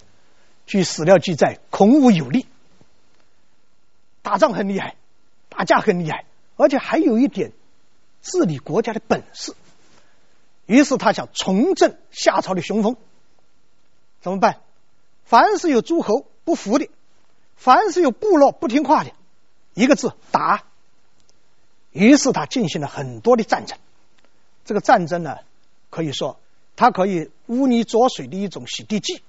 [0.65, 2.45] 据史料记载，孔武有力，
[4.21, 4.95] 打仗很厉害，
[5.49, 6.23] 打架很厉害，
[6.55, 7.51] 而且还有一点
[8.21, 9.55] 治理国家的本事。
[10.67, 12.95] 于是他想重振夏朝的雄风，
[14.21, 14.61] 怎么办？
[15.25, 16.87] 凡是有诸侯不服的，
[17.57, 19.11] 凡是有部落不听话的，
[19.73, 20.63] 一个字打。
[21.91, 23.77] 于是他进行了很多的战争。
[24.63, 25.39] 这个战争呢，
[25.89, 26.39] 可以说
[26.75, 29.21] 它可以污泥浊水的一种洗地剂，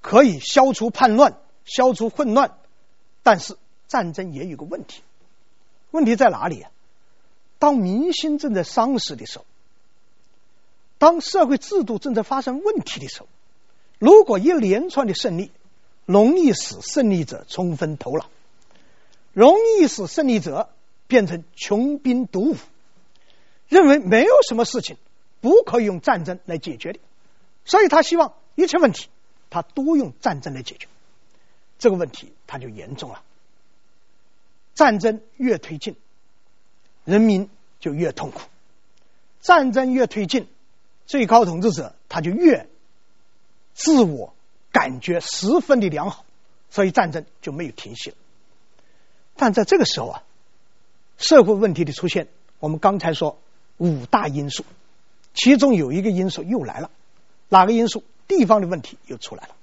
[0.00, 2.56] 可以消除叛乱、消除混乱。
[3.22, 3.56] 但是
[3.88, 5.02] 战争也有个问题，
[5.90, 6.70] 问题在哪里啊？
[7.58, 9.44] 当民心正在丧失的时候，
[10.98, 13.28] 当社会制度正在发生问题的时候。
[13.98, 15.52] 如果一连串的胜利，
[16.06, 18.26] 容易使胜利者充分头脑。
[19.32, 20.68] 容易使胜利者
[21.06, 22.56] 变成穷兵黩武，
[23.68, 24.96] 认为没有什么事情
[25.42, 27.00] 不可以用战争来解决的，
[27.66, 29.08] 所以他希望一切问题
[29.50, 30.88] 他都用战争来解决。
[31.78, 33.22] 这个问题他就严重了，
[34.74, 35.96] 战争越推进，
[37.04, 37.50] 人民
[37.80, 38.40] 就越痛苦；
[39.40, 40.46] 战争越推进，
[41.06, 42.68] 最高统治者他就越
[43.74, 44.32] 自我
[44.70, 46.24] 感觉十分的良好，
[46.70, 48.16] 所以战争就没有停息了。
[49.34, 50.22] 但在这个时候啊，
[51.18, 52.28] 社会问题的出现，
[52.60, 53.38] 我们刚才说
[53.78, 54.64] 五大因素，
[55.34, 56.90] 其中有一个因素又来了，
[57.48, 58.04] 哪个因素？
[58.28, 59.54] 地方的问题又出来了。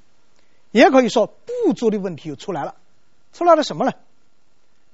[0.72, 2.76] 也可以说，部族的问题又出来了，
[3.34, 3.94] 出来了什么呢？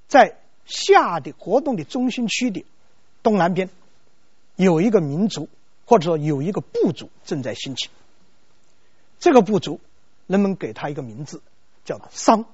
[0.08, 2.66] 在夏的活动的中心区的
[3.24, 3.70] 东南边，
[4.56, 5.50] 有一个民族
[5.86, 7.90] 或者说有一个部族正在兴起。
[9.20, 9.82] 这个部族，
[10.28, 11.42] 人们给他一个名字，
[11.84, 12.46] 叫做商。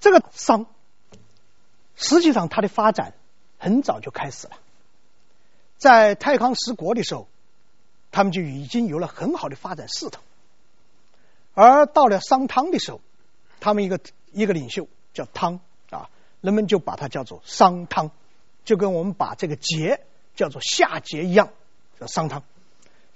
[0.00, 0.66] 这个商，
[1.96, 3.14] 实际上它的发展
[3.58, 4.58] 很早就开始了，
[5.82, 7.26] 在太康十国的时候，
[8.12, 10.22] 他们就已经有了很好的发展势头。
[11.54, 13.00] 而到了商汤的时候，
[13.58, 13.98] 他们一个
[14.30, 15.58] 一个领袖叫汤
[15.90, 16.08] 啊，
[16.40, 18.12] 人们就把他叫做商汤，
[18.64, 19.98] 就跟我们把这个桀
[20.36, 21.50] 叫做夏桀一样，
[21.98, 22.44] 叫商汤。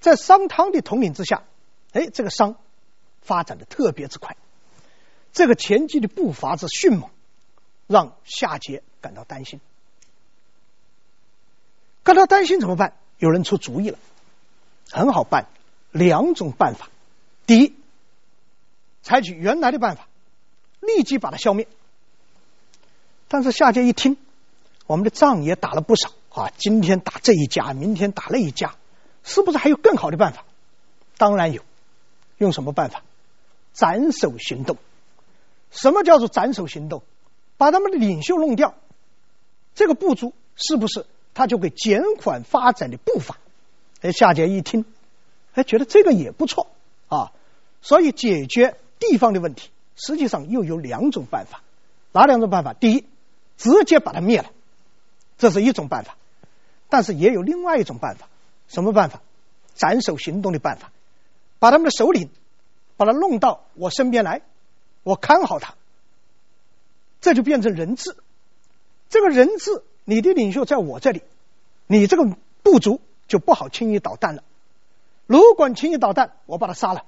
[0.01, 1.45] 在商汤的统领之下，
[1.93, 2.57] 哎，这个商
[3.21, 4.37] 发展的特别之快，
[5.33, 7.11] 这个前进的步伐之迅猛，
[7.87, 9.61] 让夏桀感到担心。
[12.07, 12.93] 感到担心怎么办？
[13.19, 13.99] 有人出主意了，
[14.93, 15.49] 很好办，
[15.91, 16.89] 两种办法。
[17.47, 17.75] 第一。
[19.03, 20.09] 采取原来的办法，
[20.81, 21.69] 立即把它消灭。
[23.29, 24.17] 但是夏桀一听，
[24.87, 28.75] 我们的仗也打了不少啊，今天打这一家，明天打那一家，
[29.23, 30.45] 是不是还有更好的办法？
[31.19, 31.63] 当然有，
[32.39, 33.03] 用什么办法？
[33.75, 34.77] 斩首行动。
[35.71, 37.03] 什么叫做斩首行动？
[37.57, 38.75] 把他们的领袖弄掉，
[39.75, 43.37] 这个部族是不是他就会减缓发展的步伐？
[44.01, 44.87] 哎，夏桀一听，
[45.53, 46.69] 哎，觉得这个也不错
[47.09, 47.31] 啊，
[47.83, 48.77] 所以解决。
[48.99, 51.61] 地方的问题，实际上又有两种办法，
[52.13, 52.73] 哪两种办法？
[52.73, 53.05] 第一，
[53.59, 54.51] 直接把它灭了，
[55.37, 56.15] 这是一种办法；
[56.89, 58.27] 但是也有另外一种办法，
[58.69, 59.21] 什么办法？
[59.75, 60.91] 斩首行动的办法，
[61.59, 62.31] 把他们的首领，
[62.97, 64.41] 把他弄到我身边来，
[65.03, 65.75] 我看好他，
[67.21, 68.17] 这就变成人质。
[69.11, 71.21] 这个人质，你的领袖在我这里，
[71.87, 72.25] 你这个
[72.63, 74.45] 部族就不好轻易捣蛋了。
[75.27, 77.05] 如果轻易捣蛋，我把他杀了，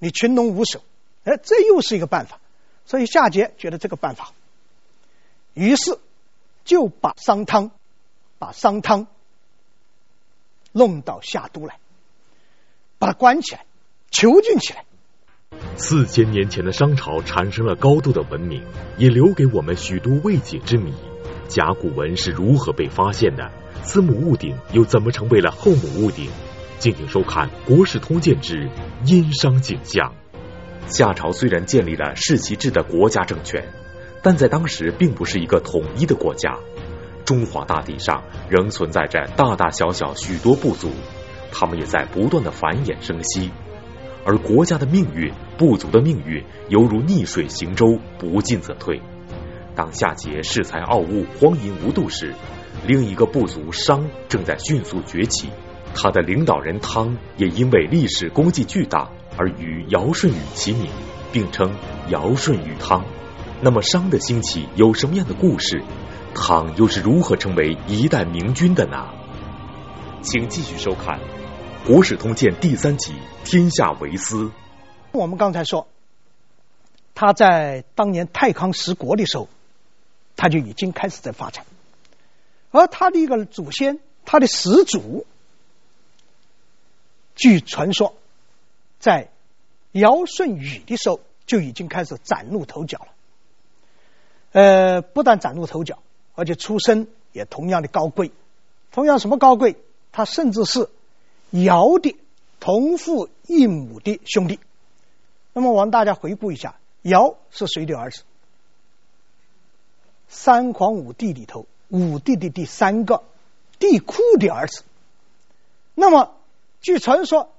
[0.00, 0.82] 你群龙无首。
[1.22, 2.40] 哎，这又是一个办法，
[2.84, 4.32] 所以夏桀觉得这个办法，
[5.54, 5.98] 于是
[6.64, 7.70] 就把商汤，
[8.40, 9.06] 把商汤
[10.72, 11.78] 弄到夏都来，
[12.98, 13.64] 把他关起来，
[14.10, 14.84] 囚禁起来。
[15.76, 18.64] 四千年前的商朝产生了高度的文明，
[18.98, 20.92] 也留给我们许多未解之谜。
[21.48, 23.50] 甲骨文是如何被发现的？
[23.82, 26.28] 司母戊鼎又怎么成为了后母戊鼎？
[26.78, 28.68] 敬请收看《国史通鉴之
[29.04, 30.12] 殷商景象》。
[30.88, 33.66] 夏朝虽然建立了世袭制的国家政权，
[34.22, 36.58] 但在当时并不是一个统一的国家。
[37.24, 40.90] 中华大地上仍存在着大大小小许多部族，
[41.50, 43.50] 他们也在不断的繁衍生息。
[44.24, 49.00] 而国家的命运、部族的命运，犹如逆水行舟，不进则退。
[49.76, 52.34] 当夏桀恃才傲物、荒淫无度时，
[52.86, 55.50] 另一个部族商正在迅速崛起，
[55.94, 59.08] 他的领导人汤也因为历史功绩巨大。
[59.38, 60.90] 而与尧舜禹齐名，
[61.30, 61.70] 并称
[62.08, 63.04] 尧舜禹汤。
[63.60, 65.82] 那么商的兴起有什么样的故事？
[66.34, 69.08] 汤又是如何成为一代明君的呢？
[70.22, 71.20] 请继续收看
[71.86, 73.12] 《国史通鉴》第三集
[73.44, 74.44] 《天下为私》。
[75.12, 75.86] 我们刚才说，
[77.14, 79.50] 他在当年太康十国的时候，
[80.36, 81.64] 他就已经开始在发展，
[82.70, 85.26] 而他的一个祖先，他的始祖，
[87.34, 88.14] 据传说。
[88.98, 89.28] 在
[89.92, 93.08] 尧舜禹的时候就已经开始崭露头角了，
[94.52, 96.02] 呃，不但崭露头角，
[96.34, 98.32] 而且出身也同样的高贵。
[98.90, 99.76] 同样什么高贵？
[100.12, 100.88] 他甚至是
[101.50, 102.16] 尧的
[102.58, 104.58] 同父异母的兄弟。
[105.52, 108.22] 那么我们大家回顾一下，尧是谁的儿子？
[110.28, 113.24] 三皇五帝里头，五帝的第三个，
[113.78, 114.82] 帝喾的儿子。
[115.94, 116.34] 那么
[116.80, 117.52] 据传说。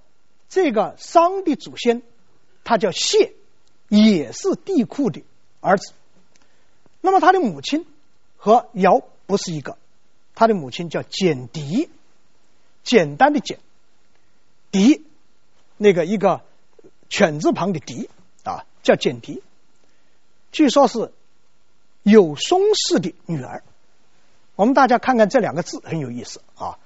[0.50, 2.02] 这个商的祖先，
[2.64, 3.34] 他叫谢，
[3.90, 5.26] 也是帝喾的
[5.60, 5.92] 儿子。
[7.02, 7.86] 那么他的母亲
[8.38, 9.78] 和尧不是一个，
[10.36, 11.90] 他的母亲叫简狄，
[12.82, 13.60] 简单的简，
[14.72, 15.04] 狄，
[15.76, 16.40] 那个一个
[17.10, 18.10] 犬字旁的狄
[18.44, 19.44] 啊，叫简狄。
[20.54, 21.12] 据说是
[22.08, 23.64] 有松氏的女儿。
[24.56, 26.80] 我们大家看看这两个字很有意思啊，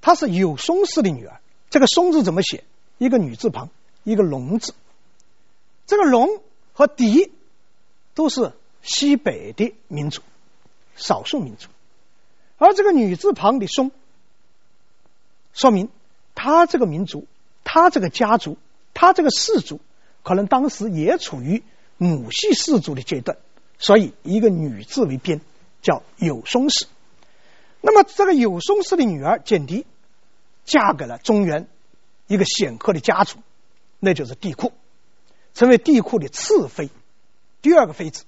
[0.00, 1.40] 她是有松氏的女儿。
[1.70, 2.62] 这个松字怎么写？
[2.98, 3.68] 一个女字旁，
[4.04, 4.74] 一个龙字。
[5.88, 6.40] 这个龙
[6.72, 7.32] 和狄
[8.14, 10.22] 都是西北的民族，
[10.94, 11.68] 少数民族。
[12.58, 13.90] 而这个女字旁的松，
[15.52, 15.88] 说明
[16.36, 17.26] 他这个民族，
[17.64, 18.56] 他这个家族，
[18.94, 19.80] 他这个氏族，
[20.22, 21.64] 可能当时也处于
[21.96, 23.36] 母系氏族的阶段，
[23.78, 25.40] 所以一个女字为边。
[25.80, 26.86] 叫有松氏，
[27.80, 29.86] 那么这个有松氏的女儿简狄，
[30.64, 31.68] 嫁给了中原
[32.26, 33.38] 一个显赫的家族，
[34.00, 34.72] 那就是帝嚳，
[35.54, 36.90] 成为帝嚳的次妃，
[37.62, 38.24] 第二个妃子。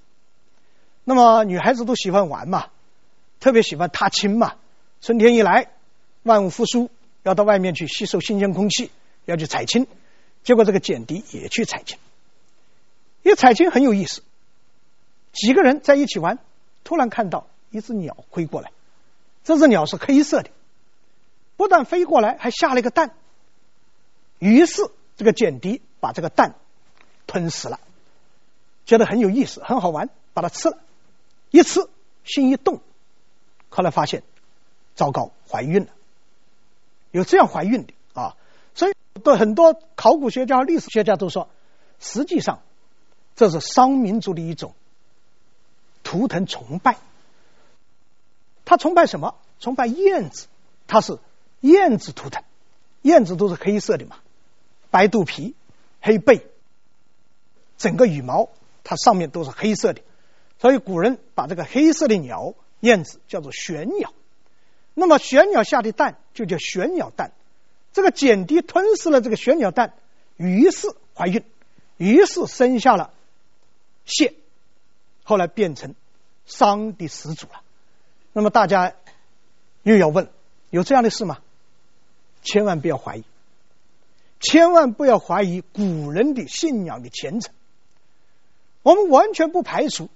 [1.03, 2.69] 那么女孩子都喜欢玩嘛，
[3.41, 4.55] 特别喜欢踏青嘛。
[5.01, 5.71] 春天一来，
[6.23, 6.89] 万物复苏，
[7.21, 8.91] 要到外面去吸收新鲜空气，
[9.25, 9.87] 要去采青。
[10.45, 11.99] 结果这个简狄也去采青，
[13.23, 14.23] 因为采青很有意思，
[15.31, 16.39] 几个人在一起玩。
[16.83, 18.71] 突然看到一只鸟飞过来，
[19.43, 20.49] 这只鸟是黑色的，
[21.57, 23.13] 不但飞过来，还下了一个蛋。
[24.39, 26.55] 于是这个简狄把这个蛋
[27.27, 27.79] 吞食了，
[28.87, 30.79] 觉得很有意思，很好玩，把它吃了。
[31.51, 31.87] 一吃
[32.23, 32.81] 心一动，
[33.69, 34.23] 后来发现
[34.95, 35.91] 糟糕，怀孕了。
[37.11, 38.35] 有这样怀孕的啊，
[38.73, 41.47] 所以对很多考古学家历史学家都说，
[41.99, 42.61] 实际上
[43.35, 44.73] 这是商民族的一种。
[46.11, 46.97] 图腾崇拜，
[48.65, 49.35] 他崇拜什么？
[49.61, 50.47] 崇拜燕子，
[50.85, 51.19] 他是
[51.61, 52.43] 燕子图腾，
[53.01, 54.17] 燕子都是黑色的嘛，
[54.89, 55.55] 白肚皮、
[56.01, 56.45] 黑背，
[57.77, 58.49] 整个羽毛
[58.83, 60.01] 它上面都是黑色的，
[60.59, 64.11] 所以古人把这个黑色的鸟燕子叫做玄鸟。
[64.93, 67.31] 那么玄鸟下的蛋就叫玄鸟蛋。
[67.93, 69.93] 这个简狄吞噬了这个玄鸟蛋，
[70.35, 71.45] 于是怀孕，
[71.95, 73.13] 于是生下了
[74.03, 74.33] 蟹，
[75.23, 75.95] 后来变成。
[76.51, 77.61] 商的始祖了，
[78.33, 78.93] 那么大家
[79.83, 80.29] 又要问：
[80.69, 81.39] 有这样的事吗？
[82.43, 83.23] 千万不要怀疑，
[84.39, 87.53] 千万不要怀疑古人的信仰的虔诚。
[88.83, 90.09] 我们完全不排除，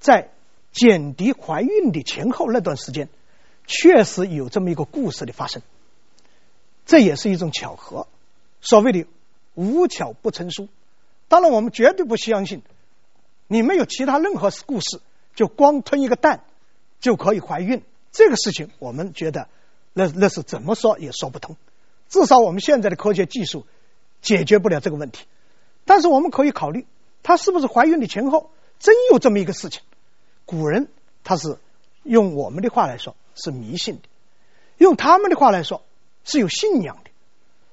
[0.00, 0.30] 在
[0.72, 3.08] 简狄怀孕的前后那段时间，
[3.66, 5.62] 确实有这么一个故事的发生。
[6.86, 8.08] 这也是一种巧合，
[8.62, 9.06] 所谓的
[9.54, 10.68] 无巧不成书。
[11.28, 12.62] 当然，我们绝对不相信
[13.46, 15.00] 你没有其他任何故事。
[15.38, 16.42] 就光吞一个蛋
[16.98, 19.46] 就可以怀孕，这个事情我们觉得
[19.92, 21.54] 那那是怎么说也说不通。
[22.08, 23.64] 至少我们现在的科学技术
[24.20, 25.26] 解决不了这个问题。
[25.84, 26.88] 但是我们可以考虑，
[27.22, 29.82] 她是不是怀孕的前后真有这么一个事情？
[30.44, 30.88] 古人
[31.22, 31.58] 他是
[32.02, 34.08] 用我们的话来说是迷信的，
[34.76, 35.84] 用他们的话来说
[36.24, 37.10] 是有信仰的。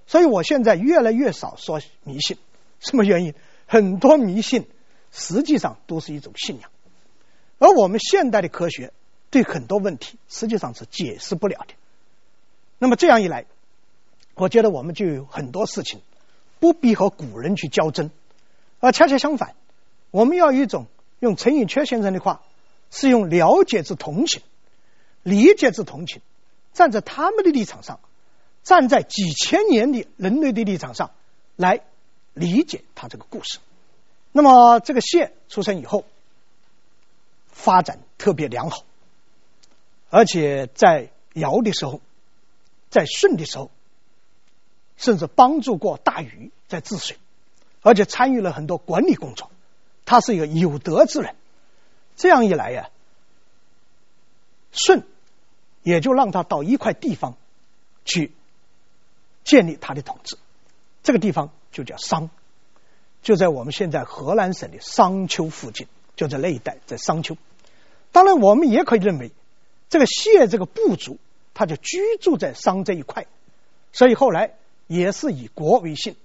[0.05, 2.37] 所以我现在越来越少说迷信，
[2.79, 3.33] 什么原因？
[3.65, 4.67] 很多迷信
[5.11, 6.69] 实际上都是一种信仰。
[7.57, 8.91] 而我们现代的科学
[9.29, 11.73] 对很多问题实际上是解释不了的。
[12.77, 13.45] 那么这样一来，
[14.33, 16.01] 我觉得我们就有很多事情
[16.59, 18.11] 不必和古人去较真，
[18.79, 19.55] 而恰恰相反，
[20.11, 20.87] 我们要一种
[21.19, 22.41] 用陈寅恪先生的话，
[22.91, 24.41] 是用了解之同情、
[25.23, 26.21] 理解之同情，
[26.73, 27.99] 站在他们的立场上，
[28.63, 31.11] 站在几千年的人类的立场上
[31.55, 31.81] 来
[32.33, 33.59] 理解他这个故事。
[34.33, 36.03] 那么这个谢出生以后。
[37.55, 38.83] 发展特别良好，
[40.09, 42.01] 而且在尧的时候，
[42.89, 43.71] 在舜的时候，
[44.97, 47.17] 甚至帮助过大禹在治水，
[47.81, 49.49] 而且参与了很多管理工作。
[50.03, 51.35] 他是一个有德之人。
[52.17, 52.89] 这样一来呀，
[54.71, 55.03] 舜
[55.81, 57.37] 也就让他到一块地方
[58.03, 58.33] 去
[59.45, 60.37] 建立他的统治。
[61.03, 62.29] 这个地方就叫商，
[63.23, 65.87] 就在我们现在河南省的商丘附近。
[66.15, 67.37] 就在那一带，在商丘。
[68.11, 69.31] 当然，我们也可以认为，
[69.89, 71.17] 这个谢这个部族，
[71.53, 73.27] 他就居住在商这一块，
[73.91, 74.55] 所以后来
[74.87, 76.15] 也是以国为姓，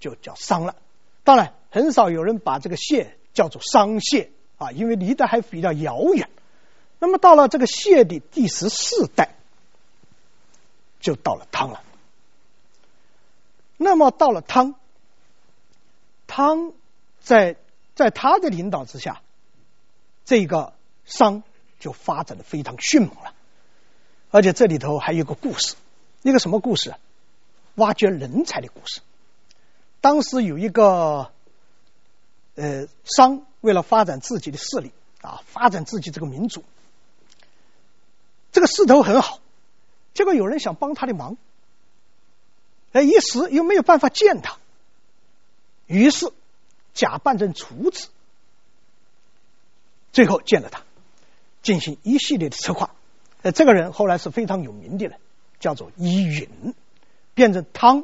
[0.00, 0.74] 就叫商了。
[1.22, 6.28] 当然，很少有人把这个谢叫做商谢啊，因为离得还比较遥远。
[6.98, 9.36] 那么到了这个谢的第十四代，
[11.00, 11.84] 就到了汤了。
[13.76, 14.74] 那么到了汤，
[16.26, 16.72] 汤
[17.20, 17.54] 在
[17.94, 19.22] 在他的领导之下。
[20.28, 20.74] 这个
[21.06, 21.42] 商
[21.80, 23.32] 就发展的非常迅猛了，
[24.30, 25.74] 而且这里头还有个故事，
[26.20, 26.98] 一个什么故事啊？
[27.76, 29.00] 挖掘人才的故事。
[30.02, 31.32] 当时有一个
[32.56, 36.62] 呃商，为了发展自己的势力啊，发展自己这个民族，
[38.52, 39.40] 这个势头很好，
[40.12, 41.38] 结果有人想帮他的忙，
[42.92, 44.58] 哎，一时又没有办法见他，
[45.86, 46.30] 于是
[46.92, 48.08] 假扮成厨子。
[50.18, 50.82] 最后见了他，
[51.62, 52.90] 进行一系列的策划。
[53.42, 55.16] 呃，这个人后来是非常有名的人，
[55.60, 56.74] 叫做伊允，
[57.34, 58.02] 变成汤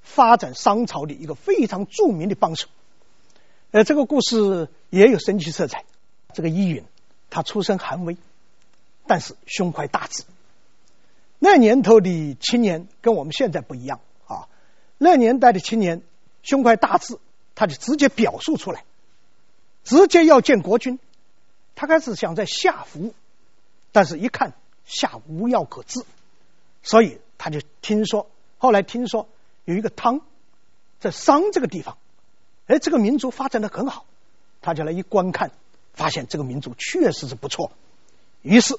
[0.00, 2.68] 发展商朝的一个非常著名的帮手。
[3.72, 5.84] 呃，这个故事也有神奇色彩。
[6.32, 6.84] 这个伊允，
[7.30, 8.16] 他出身寒微，
[9.08, 10.22] 但是胸怀大志。
[11.40, 14.46] 那年头的青年跟我们现在不一样啊，
[14.98, 16.00] 那年代的青年
[16.44, 17.18] 胸怀大志，
[17.56, 18.84] 他就直接表述出来，
[19.82, 21.00] 直接要见国君。
[21.74, 23.14] 他开始想在夏服，
[23.92, 24.54] 但是一看
[24.84, 26.04] 夏无药可治，
[26.82, 29.28] 所以他就听说，后来听说
[29.64, 30.20] 有一个汤
[31.00, 31.98] 在商这个地方。
[32.66, 34.06] 哎，这个民族发展的很好，
[34.62, 35.50] 他就来一观看，
[35.92, 37.72] 发现这个民族确实是不错，
[38.40, 38.78] 于是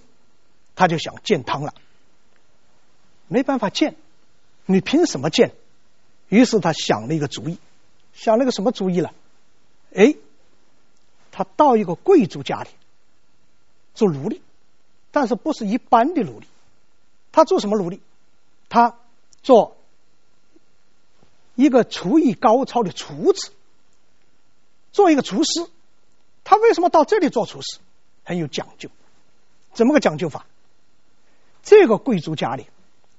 [0.75, 1.73] 他就想建汤了。
[3.27, 3.95] 没办法建，
[4.65, 5.51] 你凭什么建？
[6.29, 7.59] 于是他想了一个主意，
[8.15, 9.13] 想了个什么主意了？
[9.93, 10.15] 哎，
[11.31, 12.69] 他到一个贵族家里
[13.95, 14.43] 做奴隶，
[15.11, 16.45] 但是不是一般的奴隶，
[17.31, 17.99] 他做什么奴隶？
[18.69, 18.95] 他
[19.41, 19.75] 做
[21.55, 23.51] 一个厨艺高超的厨子。
[24.91, 25.69] 做一个厨师，
[26.45, 27.79] 他为什么到这里做厨师？
[28.23, 28.89] 很有讲究，
[29.73, 30.45] 怎么个讲究法？
[31.63, 32.67] 这个贵族家里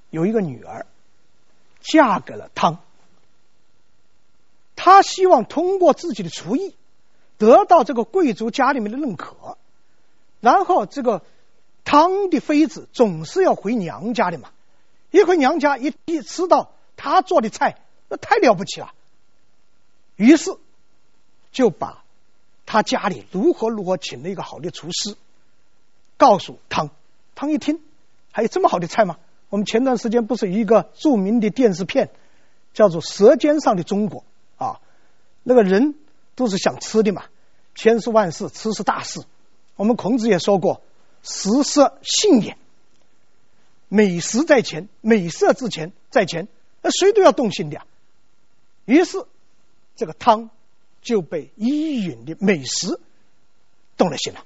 [0.09, 0.87] 有一个女儿，
[1.83, 2.79] 嫁给了汤，
[4.75, 6.75] 他希望通过自己的厨艺
[7.37, 9.59] 得到这个贵族家里面的认可，
[10.47, 11.23] 然后这个
[11.85, 14.51] 汤的妃子总是要回娘家的嘛，
[15.11, 18.93] 一回娘家一一吃到他做的菜，那太了不起了，
[20.15, 20.57] 于是。
[21.53, 22.05] 就把
[22.67, 25.17] 他家里如何如何请了一个好的厨师，
[26.19, 26.91] 告诉汤，
[27.35, 27.81] 汤一听，
[28.31, 29.17] 还有这么好的菜吗？
[29.49, 32.11] 我们前段时间不是有一个著名的电视片，
[32.75, 34.23] 叫做《舌尖上的中国》
[34.63, 34.81] 啊，
[35.45, 35.95] 那个人
[36.35, 37.25] 都是想吃的嘛，
[37.75, 39.23] 千事万事吃是大事。
[39.77, 40.83] 我们孔子也说过，
[41.23, 42.59] 食色性也，
[43.89, 46.49] 美食在前，美色之前在前，
[46.83, 47.87] 那谁都要动心的呀。
[48.85, 49.25] 于是
[49.95, 50.51] 这个汤。
[51.03, 52.99] 就被伊允的美食
[53.97, 54.45] 动了心了，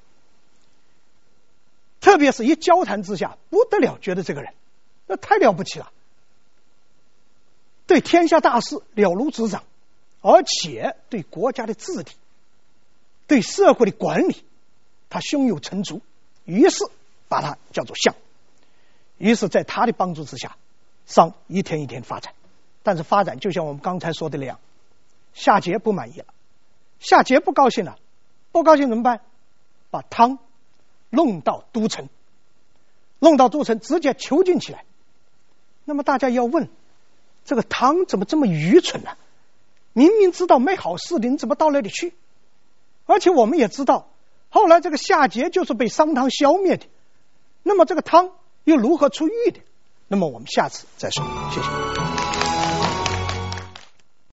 [2.02, 4.52] 特别是一交谈之下不得了，觉得这个人
[5.06, 5.90] 那太了不起了，
[7.86, 9.64] 对天下大事了如指掌，
[10.20, 12.10] 而且对国家的治理、
[13.26, 14.44] 对社会的管理，
[15.10, 16.00] 他胸有成竹，
[16.44, 16.86] 于是
[17.28, 18.14] 把他叫做相。
[19.18, 20.56] 于是，在他的帮助之下，
[21.04, 22.32] 商一天一天发展，
[22.82, 24.58] 但是发展就像我们刚才说的那样，
[25.34, 26.26] 夏桀不满意了。
[27.00, 27.98] 夏桀不高兴了，
[28.52, 29.20] 不高兴怎么办？
[29.90, 30.38] 把汤
[31.10, 32.08] 弄到都城，
[33.18, 34.84] 弄到都城，直接囚禁起来。
[35.84, 36.68] 那么大家要问，
[37.44, 39.16] 这个汤怎么这么愚蠢呢？
[39.92, 42.14] 明明知道没好事的，你怎么到那里去？
[43.06, 44.08] 而且我们也知道，
[44.50, 46.86] 后来这个夏桀就是被商汤消灭的。
[47.62, 48.32] 那么这个汤
[48.64, 49.60] 又如何出狱的？
[50.08, 51.24] 那么我们下次再说。
[51.54, 52.19] 谢谢。